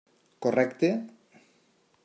Correcte? 0.45 0.89